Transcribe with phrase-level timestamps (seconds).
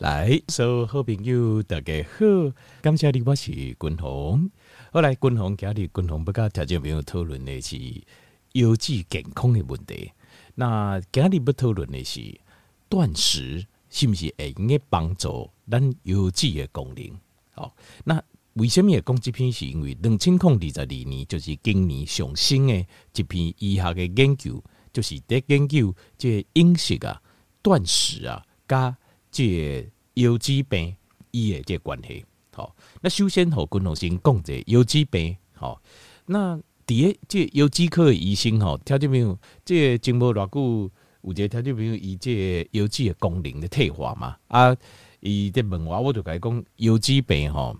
[0.00, 4.50] 来，所有好朋友大家好，感谢你，我是君鸿。
[4.92, 7.76] 后来君鸿今日君鸿不跟条件朋友讨论的是
[8.52, 10.10] 优质健康的问题。
[10.54, 12.40] 那今日不讨论的是
[12.88, 17.12] 断食是不是会用个帮助咱优质的功能？
[17.52, 18.22] 好，那
[18.54, 19.52] 为什么会讲这篇？
[19.52, 24.64] 是因为两千零二十二年，就是今年上新的一篇医学的研究，
[24.94, 27.20] 就是在研究这饮食啊、
[27.60, 28.96] 断食啊，加
[29.30, 30.94] 这优质病
[31.30, 32.24] 伊的这关系。
[32.52, 35.36] 好，那首先和君宏先讲这优质病。
[35.54, 35.80] 好，
[36.26, 40.90] 那第一这优质科的医生吼，条件没有这经过偌久，
[41.22, 44.36] 有这条件没有以这优质的功能的退化嘛？
[44.48, 44.76] 啊，
[45.20, 47.76] 伊在问我，我就甲伊讲优质病吼。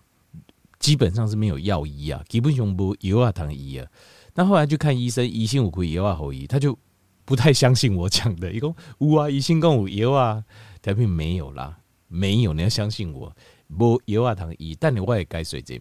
[0.78, 3.86] 基本上是没有药医啊，基本上无药啊，糖医啊。
[4.32, 6.78] 那后来去看医生，医生有开药啊，后医他就
[7.26, 8.50] 不太相信我讲的。
[8.50, 10.42] 伊讲有啊，医生讲有药啊，
[10.82, 13.34] 他并没有啦，没有，你要相信我，
[13.68, 14.76] 无药啊，糖医。
[14.78, 15.80] 但你我也该说这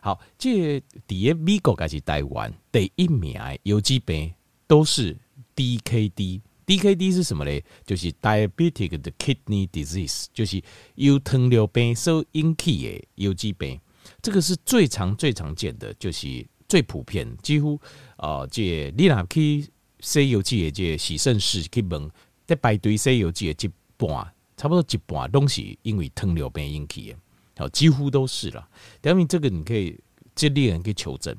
[0.00, 4.32] 好，这第一美国还是台湾第一名优质病
[4.66, 5.16] 都是
[5.54, 6.40] DKD。
[6.66, 7.62] DKD 是什么嘞？
[7.84, 10.60] 就是 Diabetic 的 Kidney Disease，就是
[10.96, 13.80] 由糖尿病所引起的优质病。
[14.20, 17.80] 这个是最常、最常见的，就是最普遍，几乎
[18.16, 19.64] 啊，这你若去
[20.00, 22.10] 西游记的这洗肾室去问，
[22.46, 27.18] 在排队西游记的一半，差不多一半东西因为糖尿病引起的，
[27.58, 28.68] 好，几乎都是了。
[29.00, 29.98] 表明这个你可以
[30.34, 31.36] 这猎人可以求证。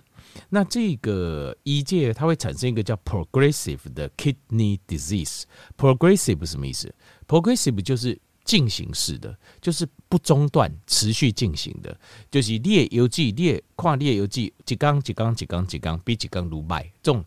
[0.50, 6.94] 那这个一界它会产生一个叫 progressive 的 kidney disease，progressive 什么意思
[7.28, 8.18] ？progressive 就是。
[8.48, 12.00] 进行式的，就是不中断、持续进行的，
[12.32, 16.90] 就是你的邮寄，你的看你的邮寄，一缸一缸一缸一缸比一缸如卖。
[17.04, 17.26] 这种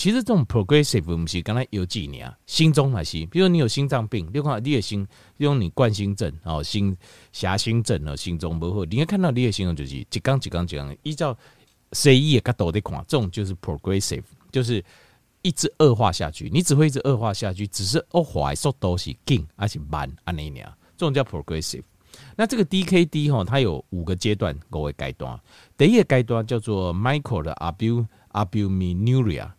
[0.00, 5.06] 其实这种 progressive 不是刚才有几年啊，心中还是，比如你有心脏病，你看你的心，
[5.36, 6.96] 用你冠心症哦，心
[7.32, 11.36] 狭心症哦，心中不好，你会看到你的心脏就是一缸一缸一缸，依照
[11.92, 14.82] 西医的角度来看，这种就是 progressive，就是。
[15.42, 21.82] 一直恶化下去，你只会一直恶化下去，只是恶化速度是紧而且慢，安尼样，这种叫 progressive。
[22.36, 25.40] 那这个 DKD 哈，它有五个阶段，五个阶段。
[25.78, 27.54] 第一个阶段叫做 micro 的
[28.32, 29.50] albuminuria，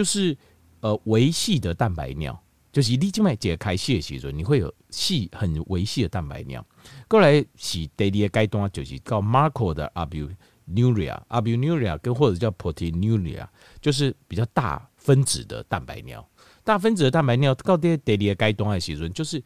[0.00, 0.34] 就是
[0.80, 6.64] 呃微细的蛋白尿，就是你静脉解开细的时候，你会有细很微细的蛋白尿。
[7.06, 10.30] 过来是第二个阶段，就是叫 Marco 的 a b u
[10.64, 13.46] n u r i a a b u n u r i a 跟或者叫 proteinuria，
[13.82, 14.88] 就是比较大。
[14.96, 16.22] 分子的蛋白尿，
[16.62, 19.42] 大分子的蛋白尿到底第二个阶段的时阵，就是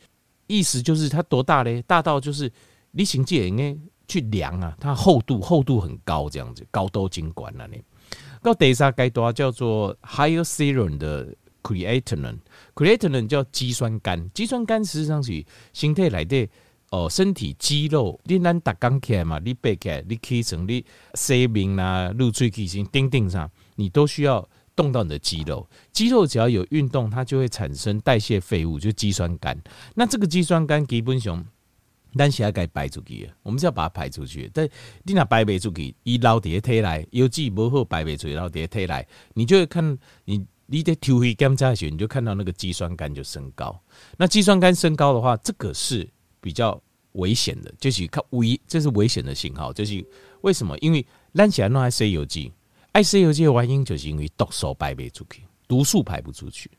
[0.48, 1.80] 意思就是它多大嘞？
[1.82, 2.50] 大到就是
[2.90, 3.76] 你行界应该
[4.08, 7.76] 去量啊，它厚度厚度很高，这样子高度精管了呢。
[8.44, 16.48] 到第三阶段叫做 higher serum 的 creatinine，creatinine 叫肌酸酐，肌酸酐实际上是身体内的
[16.90, 20.84] 哦，身体肌肉你咱打钢起来嘛，你背起来，你起床你
[21.14, 24.48] 生命啊、入喙器型钉钉上，你都需要。
[24.76, 29.56] 动到你的肌肉，肌肉只要有运动，它就会产生代谢废物，就肌酸酐。
[29.94, 31.46] 那这个肌酸酐基本上，
[32.16, 34.50] 咱是要该排出去，我们是要把它排出去。
[34.52, 34.68] 但
[35.02, 43.78] 你若排不出去，伊留在体内，有机不好排不出去，留在体内，你就会看你你在抽血检查的时候，你就看到那个肌酸酐就升高。
[44.16, 46.08] 那肌酸酐升高的话，这个是
[46.40, 46.80] 比较
[47.12, 49.72] 危险的，就是看危，这是危险的信号。
[49.72, 50.04] 就是
[50.40, 50.76] 为什么？
[50.78, 51.04] 因为
[51.34, 52.52] 咱起来弄还是有机。
[52.92, 56.70] 爱石油剂的原因就是因为毒素排不出去，毒素排不出去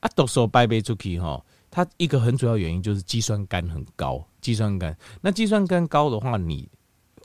[0.00, 1.40] 啊，毒素排不出去哈，
[1.70, 6.68] 它一个很主要原因就是肌酸酐很高，肌酸酐，那肌酸酐高的话，你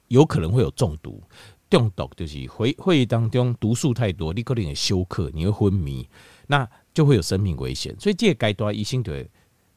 [0.07, 1.23] 有可能会有中毒，
[1.69, 6.07] 中毒就是会会议当中毒素太多，你可能会休克，你会昏迷，
[6.47, 9.29] 那就会有生命危险，所以这个阶段医生就会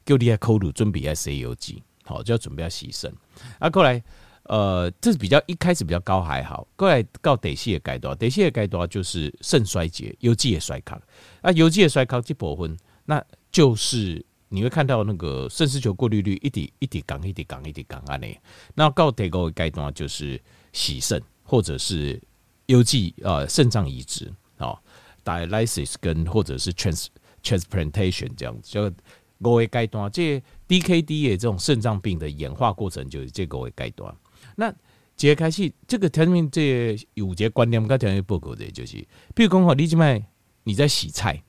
[0.05, 3.11] 叫你来考虑准备爱石油剂，好就要准备要牺牲
[3.57, 4.01] 啊，过来。
[4.43, 10.99] 呃，这是比较一开始比较高还好，过来到第四个阶段，第四个阶段就是肾衰竭、邮寄也衰竭。
[11.41, 12.75] 啊，邮寄也衰竭这部分，
[13.05, 18.37] 那就是你会看到那个肾丝球过滤率一滴一滴降一滴降一滴降安尼，
[18.75, 20.41] 那到第五个阶段就是
[20.73, 22.21] 洗肾或者是
[22.65, 24.77] 邮寄呃肾脏移植啊
[25.23, 27.07] ，dialysis 跟或者是 trans
[27.43, 28.91] transplantation 这样子，就
[29.39, 34.13] 五个阶段，这 DKD 的这种肾脏病的演化过程就是这个五个阶段。
[34.55, 34.73] 那
[35.15, 39.05] 解开始，这个条件这有些观念，跟条件报告的，就是，
[39.35, 40.25] 比如讲哈，你这卖
[40.63, 41.43] 你在洗菜，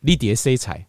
[0.00, 0.86] 你在洗菜，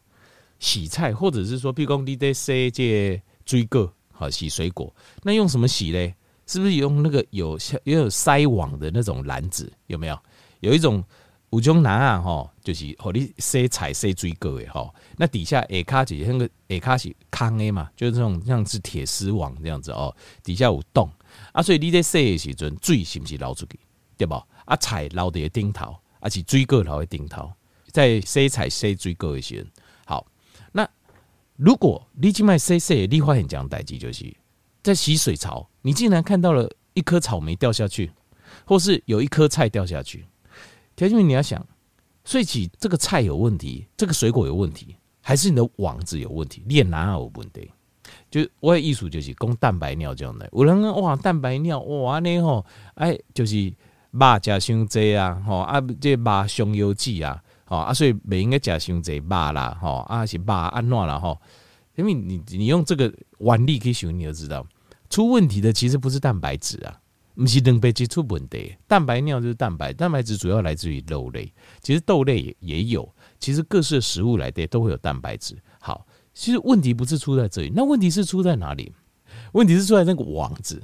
[0.59, 6.13] 洗菜，或者是说，譬如讲你在洗这水果，好洗水果，那用什么洗嘞？
[6.45, 9.71] 是不是用那个有也有筛网的那种篮子？
[9.87, 10.19] 有没有？
[10.61, 11.03] 有一种
[11.51, 21.09] 有种篮啊吼，就是和你洗菜洗水果的吼，那底下下卡是那个下卡是空的嘛，就是这种像是铁丝网这样子哦，底下有洞
[21.51, 23.79] 啊，所以你在洗的时阵，水是不是流出去，
[24.17, 24.33] 对不？
[24.65, 27.51] 啊，菜流在顶头，啊是水果捞的顶头，
[27.91, 29.69] 在洗菜洗水果的时候，
[31.59, 34.33] 如果你去买洗洗，你发现这样代志，就是
[34.81, 38.09] 在洗水槽，你竟然看到了一颗草莓掉下去，
[38.63, 40.25] 或是有一颗菜掉下去。
[40.95, 41.65] 因为你要想，
[42.23, 46.63] 睡起这个菜有问题，这个水果有问题，还是你的网子有问题？
[46.65, 47.69] 你哪有问题？
[48.31, 50.49] 就我的意思就是讲蛋白尿这样的。
[50.53, 53.67] 有人哇，蛋白尿哇呢吼，哎，就是
[54.11, 61.39] 肉食伤济啊，吼啊，这肉伤油脂啊，吼啊，所以不应该食伤济肉啦，吼啊是肉安怎啦吼？
[61.95, 64.65] 因为你你用这个原理去想，你就知道
[65.09, 66.99] 出问题的其实不是蛋白质啊。
[67.35, 71.49] 不是蛋白质出问题，蛋白尿就是蛋白，蛋白质主要来自于肉类，
[71.81, 75.57] 其实豆类也有，其实各式的食物来的都会有蛋白质。
[75.79, 78.91] 好，其实问题不是出在这里，那问题是出在哪里？
[79.53, 80.83] 问题是出在那个网子，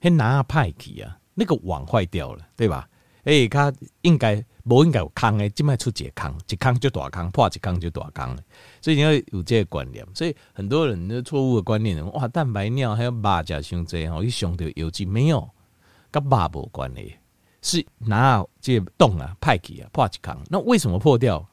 [0.00, 2.88] 还拿派去啊，那个网坏掉了，对吧？
[3.22, 3.72] 哎、欸，它
[4.02, 8.36] 应该不应该有坑诶，就卖出一坑，一坑就大坑，破一坑就大坑，
[8.80, 10.04] 所以你要有这个观念。
[10.14, 15.48] 所以很多人的错误的观念，哇，蛋白尿还有八甲胸椎哈，一熊的油脂没有。
[16.10, 17.16] 跟爸无关系，
[17.60, 21.44] 是拿这洞啊派去啊破一坑，那为什么破掉？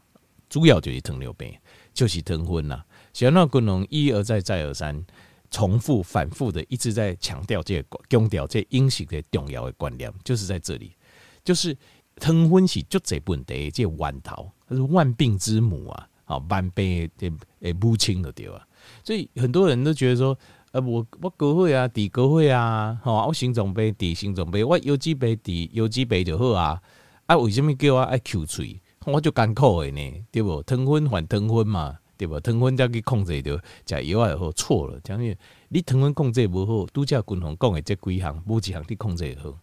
[0.50, 1.52] 主要就是糖尿病，
[1.96, 2.84] 就是糖分呐。
[3.12, 5.04] 小那功能一而再再而三
[5.50, 10.96] 重复反复的一直在强调这个强调这饮食的重要的观念，就是在这里，
[11.44, 11.76] 就是
[12.22, 17.30] 糖分是就这本的这源头，它是万病之母啊，好万病的
[17.60, 18.66] 诶母亲的对啊？
[19.04, 20.38] 所以很多人都觉得说。
[20.74, 26.82] 呃，我我高血啊，低高血啊，吼，我心脏病低心脏病，我有几杯低有几杯就好啊。
[27.26, 28.80] 啊，为什么叫我爱吸喙？
[29.06, 30.64] 我就艰苦的呢，对不？
[30.64, 32.40] 糖分还糖分嘛，对不？
[32.40, 34.98] 糖分再去控制掉，食药也好错了。
[35.04, 35.36] 讲你
[35.68, 39.54] 你糖分控制不好，都叫均衡讲的这几项，某几项你控制也好。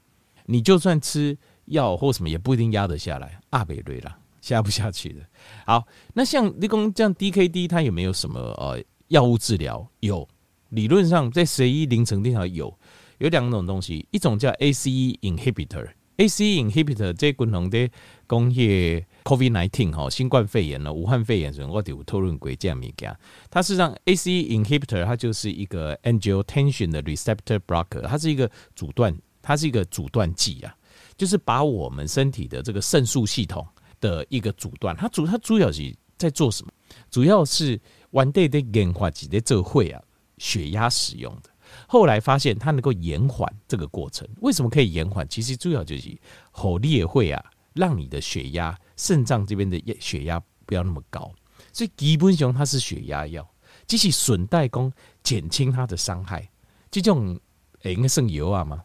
[0.45, 1.39] 你就算吃
[1.71, 5.21] 药或什么，也不一定压得下来，阿北瑞啦， 下不下去的。
[5.67, 9.89] 好，那像你讲这样 DKD，它有没有什么呃药物治疗？
[10.01, 10.29] 有。
[10.71, 12.79] 理论上，在血液凌晨定上有
[13.17, 17.89] 有两种东西，一种叫 ACE inhibitor，ACE inhibitor 这共同的
[18.27, 23.17] 工业 COVID nineteen 哈，新冠肺炎呢，武汉肺炎时我有讨论过这样物件。
[23.49, 30.77] 它事实上 ACE inhibitor 它就是一个 Angiotension 的 receptor blocker，它是一个阻断，它是一个阻断剂啊，
[31.19, 33.67] 就是把我们身体的这个肾素系统
[34.01, 34.97] 的一个阻断。
[34.97, 36.73] 它主它主要是在做什么？
[37.11, 37.79] 主要是
[38.13, 40.03] one day 的研发几的这会啊。
[40.41, 41.51] 血压使用的，
[41.89, 44.25] 后来发现它能够延缓这个过程。
[44.41, 45.29] 为什么可以延缓？
[45.29, 46.17] 其实主要就是
[46.53, 51.29] 火力也会啊，让你的血压、肾脏这边的血压不要那么高。
[51.73, 53.45] 所以基本上它是血压药，
[53.85, 54.93] 即是损代工
[55.25, 56.49] 减轻它的伤害。
[56.89, 57.37] 就这种
[57.83, 58.81] 诶，应该算油啊嘛，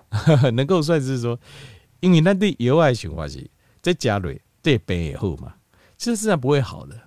[0.56, 1.40] 能够算是说，
[2.04, 3.50] 因为那对油爱循环是
[3.82, 5.56] 在加瑞对病以后嘛，
[5.98, 7.00] 其实实际上不会好的。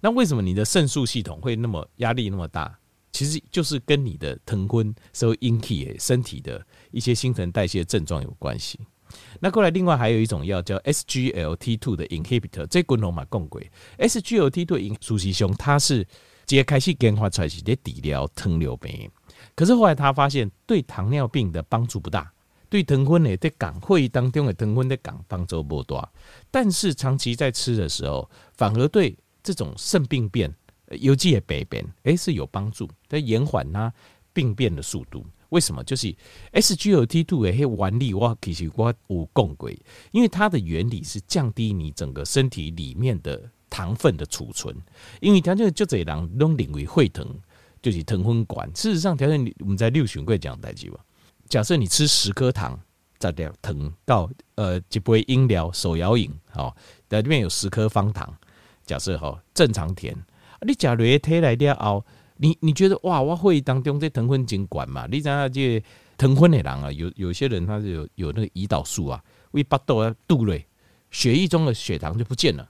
[0.00, 2.78] 那为什么你的肾素系统会那么压力那么大？
[3.12, 8.80] 其实就是跟你的糖分所引起身体的一些新陈代谢症状有关系。
[9.38, 16.08] 那过来，另外还有一种药叫 SGLT2 的 inhibitor，这滚龙马共轨 SGLT2 实际上它是直
[16.46, 19.10] 接开始研发出来是在治疗糖尿病，
[19.54, 22.32] 可是后来他发现对糖尿病的帮助不大，
[22.68, 26.08] 对糖分呢在港会议当中的糖分的港帮助不大，
[26.50, 30.54] 但是长期在吃的时候，反而对这种肾病变。
[31.00, 33.92] 尤其也白变，诶是有帮助，在延缓它
[34.32, 35.22] 病变的速度。
[35.50, 35.84] 为什么？
[35.84, 36.16] 就是
[36.54, 39.70] SGLT2 诶，嘿，原理我其实我有讲过，
[40.12, 44.74] 因为它的原理是降低你整个身体里面的糖分的储存。
[45.20, 47.38] 因为它就就这人拢认为会疼，
[47.82, 48.66] 就是糖分管。
[48.74, 51.04] 事实上，条件我们在六旬贵讲代志吧。
[51.48, 52.78] 假设你吃十颗糖，
[53.18, 56.76] 再掉糖到呃一杯饮料手摇饮，好，
[57.08, 58.32] 在里面有十颗方糖。
[58.84, 60.16] 假设哈正常甜。
[60.62, 62.04] 你假如体来了后，
[62.36, 65.06] 你你觉得哇，我会当中这糖分真管嘛？
[65.10, 65.82] 你知道这
[66.16, 70.66] 糖分的人啊，有有些人他是有有那个胰岛素啊，胃巴豆啊，肚内
[71.10, 72.68] 血液中的血糖就不见了，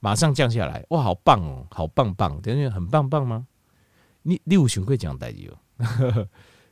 [0.00, 3.46] 马上降下来，哇，好棒哦，好棒棒，等于很棒棒吗？
[4.22, 6.28] 你你有想过这样代志哦？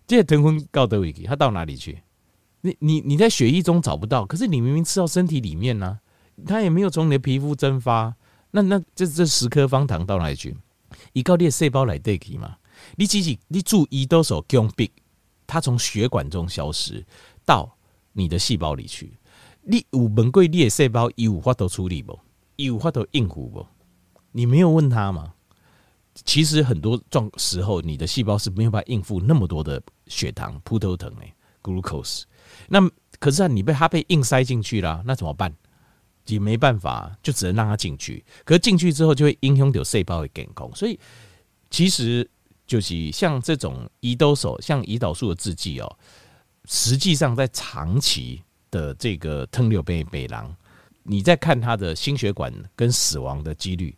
[0.07, 1.23] 这些糖分到哪里去？
[1.25, 2.03] 它到哪里去？
[2.61, 8.15] 你你你在血液中找不到，可是你明明吃到身体里面呢、啊，它也没有从你的皮肤蒸发。
[8.53, 10.57] 那那这这十颗方糖到哪里去？
[11.13, 12.57] 一个你的细胞来代替嘛？
[12.97, 14.91] 你只是你注胰岛素降低，
[15.47, 17.05] 它从血管中消失
[17.45, 17.77] 到
[18.13, 19.19] 你的细胞里去。
[19.63, 22.19] 你有问过你的细胞有法头处理不？
[22.57, 23.67] 有法头应付不？
[24.33, 25.35] 你没有问他吗？
[26.15, 32.25] 其实很多状时候，你的细胞是没有办法应付那么多的血糖、葡萄糖诶，glucose。
[32.69, 32.79] 那
[33.19, 35.55] 可是啊，你被它被硬塞进去了，那怎么办？
[36.27, 38.25] 也没办法，就只能让它进去。
[38.45, 40.71] 可是进去之后，就会影响到细胞的健康。
[40.75, 40.99] 所以
[41.71, 42.29] 其实
[42.67, 45.99] 就是像这种胰岛素，像胰岛素的制剂哦，
[46.67, 48.41] 实际上在长期
[48.71, 50.57] 的这个糖尿病病人，
[51.03, 53.97] 你在看他的心血管跟死亡的几率，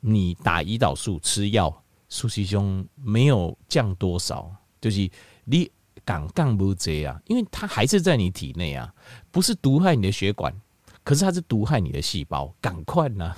[0.00, 4.50] 你打胰岛素吃药，苏西兄没有降多少，
[4.80, 5.10] 就是
[5.44, 5.70] 你。
[6.04, 8.94] 杠杠不这啊，因为它还是在你体内啊，
[9.32, 10.54] 不是毒害你的血管，
[11.02, 13.34] 可是它是毒害你的细胞，赶快呢。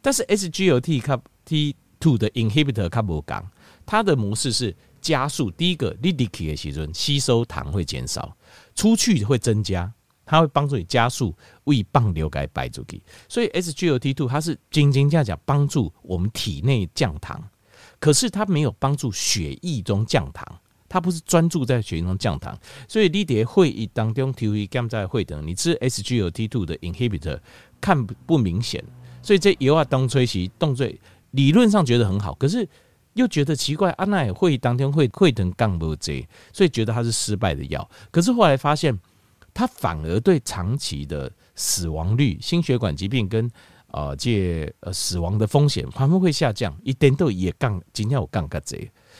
[0.00, 3.44] 但是 SGLT 卡 T two 的 inhibitor 卡不讲，
[3.84, 5.50] 它的模式是加速。
[5.50, 8.36] 第一个，你的血中吸收糖会减少，
[8.76, 9.92] 出去会增加，
[10.26, 13.00] 它会帮助你加速胃棒流改摆出去。
[13.28, 17.42] 所以 SGLT two 它是仅仅这样讲，帮助我们体内降糖，
[17.98, 20.46] 可是它没有帮助血液中降糖。
[20.88, 22.56] 它不是专注在血液中降糖，
[22.88, 27.38] 所以你在会议当中提会干在会等，你吃 SGLT2 的 inhibitor
[27.80, 28.82] 看不明显，
[29.20, 30.88] 所以这油啊当吹袭动作
[31.32, 32.66] 理论上觉得很好，可是
[33.14, 37.90] 又觉得奇怪，安奈会议当天会会等杠不这，所以觉得它是失败的药。
[38.12, 38.96] 可是后来发现，
[39.56, 43.50] 它反而对长期的死亡率、心血管疾病跟
[43.86, 48.76] 呃这呃死亡的风险，反而会下降，一点都也杠今天我杠个这。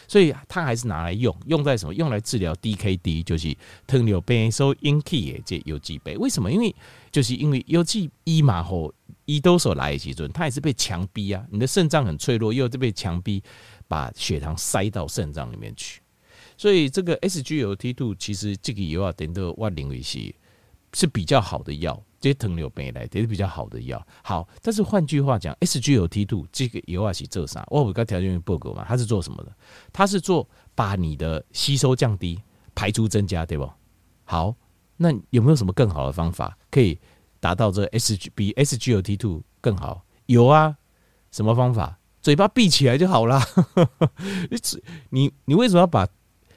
[0.07, 1.95] 所以它还是拿来用，用在什么？
[1.95, 6.19] 用来治疗 DKD，就是糖尿病所引起的这游击病。
[6.19, 6.53] 为什么？
[6.53, 6.75] 因为
[7.11, 8.93] 就是因为游击一嘛吼，
[9.25, 11.43] 胰岛素来的时阵，它也是被强逼啊。
[11.51, 13.43] 你的肾脏很脆弱，又是被强逼
[13.89, 16.03] 把血糖塞到肾脏里面去。
[16.57, 20.35] 所以这个 SGLT2 其实这个药啊，等到万灵为是
[20.93, 22.03] 是比较好的药。
[22.19, 27.65] 这些糖尿病来也是比较好的药，好，但是换句话讲，SGLT2 这个药啊是做啥？
[27.71, 29.55] 我有个条件报告嘛，它是做什么的？
[29.93, 32.41] 它是做把你的吸收降低，
[32.75, 33.71] 排出增加，对不？
[34.25, 34.57] 好，
[34.97, 36.99] 那有没有什么更好的方法可以
[37.39, 40.03] 达到这 SG 比 SGLT2 更好？
[40.25, 40.79] 有啊，
[41.31, 41.99] 什么方法？
[42.23, 43.41] 嘴巴闭起来就好了。
[44.51, 44.59] 你
[45.11, 46.09] 你你为什么要把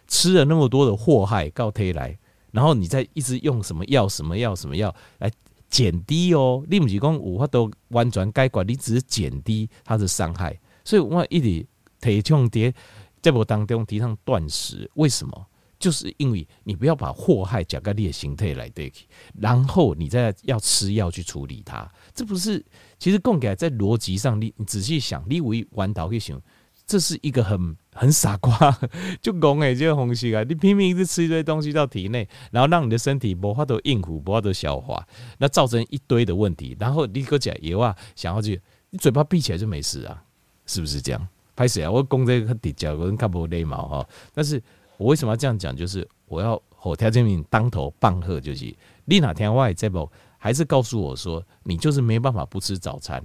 [0.10, 2.20] 吃了那么多的祸害告推来？
[2.52, 5.32] 然后你再一直用什么药、什么药、什么药来？
[5.70, 10.60] 减低哦，你不是讲有法度完全改观，你只是减低它的伤害。
[10.84, 11.64] 所以我一直
[12.02, 12.74] 提倡在
[13.22, 15.46] 这部当中提倡断食，为什么？
[15.78, 19.06] 就是因为你不要把祸害加到你的身体来对去，
[19.40, 22.66] 然后你再要吃药去处理它，这不是？
[22.98, 26.42] 其实供给在逻辑上，你你仔细想，你为弯道去想。
[26.90, 28.76] 这是一个很很傻瓜，
[29.22, 36.76] 就拱诶，这个东西啊，你拼命一直吃一堆东西到体内，然后让你的身体无法度应付，无法度消化，那造成一堆的问题。
[36.80, 40.24] 然后你搁讲也话想要去，你嘴巴闭起来就没事啊，
[40.66, 41.28] 是不是这样？
[41.56, 41.92] 拍谁啊？
[41.92, 44.10] 我讲这个底角，我跟看不礼貌哈。
[44.34, 44.60] 但是
[44.98, 45.76] 我为什么要这样讲？
[45.76, 48.74] 就是我要和条件明当头棒喝，就是
[49.06, 53.24] 你哪天外这部还是告诉我说，你就是没办法不吃早餐，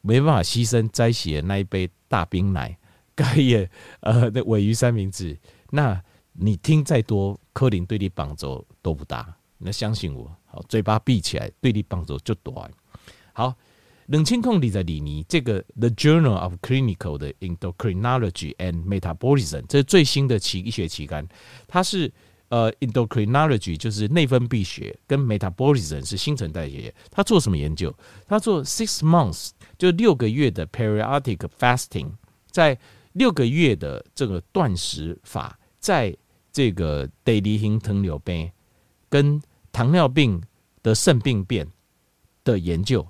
[0.00, 2.76] 没办法牺牲摘洗的那一杯大冰奶。
[3.14, 5.38] 该也呃，那鮪鱼三明治，
[5.70, 6.02] 那
[6.32, 9.34] 你听再多，可能对你帮助都不大。
[9.58, 12.70] 那相信我，好，嘴巴闭起来，对你帮助就大。
[13.32, 13.54] 好，
[14.06, 21.26] 冷清控理在里尼这个《The Journal of Clinical 的 Endocrinology and Metabolism》这是最新的期医学期刊，
[21.66, 22.12] 它是
[22.48, 26.94] 呃 Endocrinology 就是内分泌学，跟 Metabolism 是新陈代谢学。
[27.10, 27.94] 他做什么研究？
[28.26, 32.10] 他做 Six Months 就六个月的 Periodic Fasting，
[32.50, 32.78] 在
[33.14, 36.16] 六个月的这个断食法，在
[36.52, 38.50] 这个 daily 型糖尿病
[39.08, 39.40] 跟
[39.72, 40.40] 糖尿病
[40.82, 41.66] 的肾病变
[42.44, 43.06] 的研究，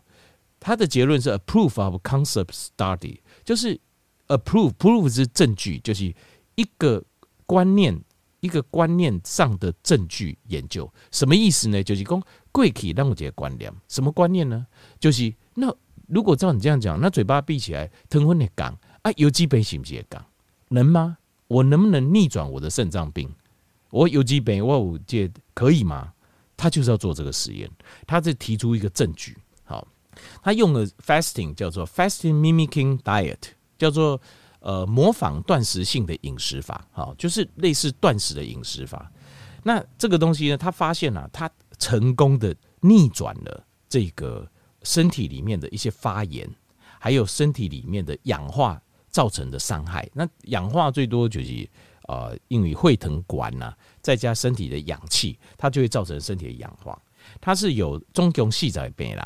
[0.61, 3.81] 他的结论是 approve of concept study，就是
[4.29, 6.15] approve，prove 是证据，就是
[6.55, 7.03] 一个
[7.47, 7.99] 观念，
[8.41, 11.83] 一个观念上的证据研究，什么意思呢？
[11.83, 14.67] 就是讲贵体让我这个观念，什么观念呢？
[15.01, 15.75] 就是那
[16.09, 18.79] 如果照你这样讲，那嘴巴闭起来，疼昏的讲。
[19.05, 20.03] 啊，游击病行不行？
[20.11, 20.25] 讲
[20.69, 21.19] 能吗？
[21.47, 23.31] 我能不能逆转我的肾脏病？
[23.91, 26.11] 我游击病，我有这可以吗？
[26.57, 27.71] 他就是要做这个实验，
[28.07, 29.37] 他是提出一个证据。
[29.63, 29.87] 好，
[30.43, 33.39] 他用了 fasting，叫做 fasting mimicking diet，
[33.77, 34.19] 叫做
[34.61, 36.89] 呃模仿断食性的饮食法。
[36.91, 39.13] 好，就是类似断食的饮食法。
[39.63, 44.51] 那这个东西呢，他发现啊，他成功的逆转了这个
[44.83, 46.49] 身体里面的一些发炎，
[46.99, 48.81] 还有身体里面的氧化。
[49.15, 51.71] 造成的伤害，那氧化最多就是
[52.09, 57.01] 呃，因为会疼管呐，再加身体的氧气，它就会造成身体的氧化。
[57.41, 59.23] 它是有中共细仔病人，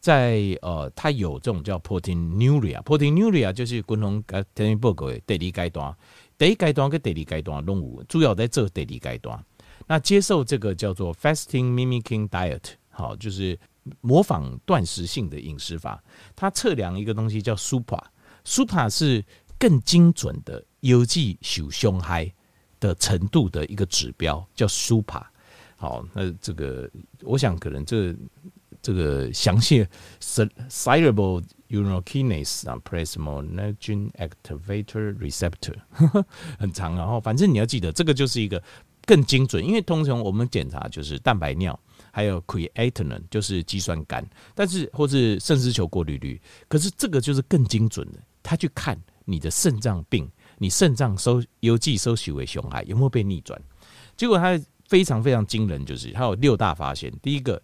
[0.00, 5.96] 在呃，它有这种叫 proteinuria，proteinuria 就是共同呃天天报告的第二阶段，
[6.36, 9.40] 第一阶段跟第二阶段拢有，主要在这第二阶段。
[9.86, 13.56] 那接受这个叫做 fasting mimicking diet，好，就是
[14.00, 16.02] 模仿断食性的饮食法。
[16.34, 18.02] 它测量一个东西叫 super
[18.48, 19.22] SUPA 是
[19.58, 22.32] 更精准的有机受伤害
[22.80, 25.22] 的程度的一个指标，叫 supa。
[25.76, 26.90] 好，那这个
[27.20, 28.16] 我想可能这。
[28.80, 29.84] 这个详细
[30.20, 35.74] soluble urokinase 啊，plasminogen activator receptor
[36.60, 38.62] 很长，然后反正你要记得，这个就是一个
[39.04, 41.78] 更精准，因为通常我们检查就是蛋白尿，
[42.12, 44.24] 还有 creatinine 就是肌酸酐，
[44.54, 53.60] 但是或是肾丝球过滤率，可是这个就是更精准的，他去看你的肾脏病，你肾脏收邮寄收取为熊孩有没有被逆转？
[54.16, 57.60] 结果他非常非常惊人，就是他有六大发现，第一个。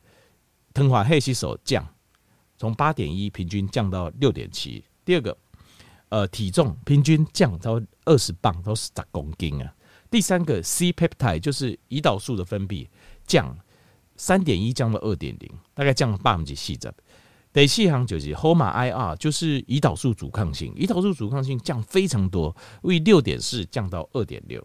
[0.76, 1.86] 糖化黑吸手降，
[2.58, 4.84] 从八点一平均降到六点七。
[5.04, 5.38] 第二个，
[6.08, 9.72] 呃，体重平均降到二十磅，都是十公斤啊。
[10.10, 12.88] 第三个，C peptide 就是胰岛素的分泌
[13.24, 13.56] 降
[14.16, 16.92] 三点一降到二点零，大概降了百分之四十。
[17.54, 24.62] 第四项就是 HOMA-IR，就是胰岛素阻抗性，胰岛素阻抗性降非常多，为六点四降到二点六。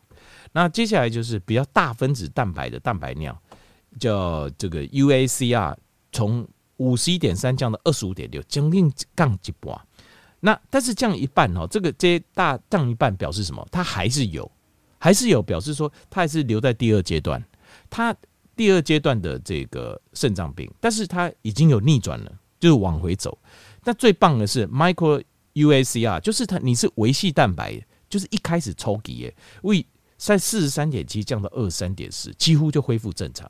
[0.51, 3.41] 那接下来就是比较大分子蛋白的蛋白尿，
[3.97, 5.77] 叫这个 UACR。
[6.11, 9.79] 从五十一点三降到二十五点六，将近降一半。
[10.39, 13.63] 那但是降一半哦，这个这大降一半表示什么？
[13.71, 14.51] 它还是有，
[14.97, 17.39] 还是有，表示说它还是留在第二阶段。
[17.91, 18.15] 它
[18.55, 23.37] 第二阶段的这个肾脏病，但是它已经有逆转了，就是往回走。
[23.83, 25.23] 那最棒的是 micro
[25.53, 29.85] UACR，就是它你是维系蛋白，就是一开始抽给耶，为
[30.17, 33.49] 在四十三点七降到二十三点四，几乎就恢复正常。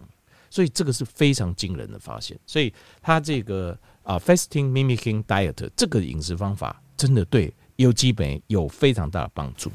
[0.51, 9.71] 所以这个是非常惊人的发现，所以他这个啊 fasting mimicking diet 这个饮食方法真的对有基本有非常大的帮助。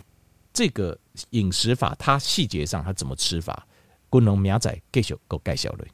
[0.52, 0.98] 这个
[1.30, 3.66] 饮食法它细节上它怎么吃法，
[4.08, 5.86] 滚龙苗仔继续给介绍嘞。